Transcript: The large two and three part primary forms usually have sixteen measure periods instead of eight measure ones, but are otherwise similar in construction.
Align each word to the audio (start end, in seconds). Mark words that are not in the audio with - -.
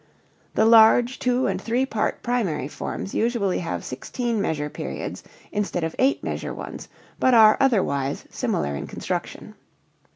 The 0.55 0.65
large 0.65 1.19
two 1.19 1.45
and 1.45 1.61
three 1.61 1.85
part 1.85 2.23
primary 2.23 2.67
forms 2.67 3.13
usually 3.13 3.59
have 3.59 3.85
sixteen 3.85 4.41
measure 4.41 4.67
periods 4.67 5.21
instead 5.51 5.83
of 5.83 5.95
eight 5.99 6.23
measure 6.23 6.55
ones, 6.55 6.89
but 7.19 7.35
are 7.35 7.55
otherwise 7.59 8.25
similar 8.31 8.73
in 8.75 8.87
construction. 8.87 9.53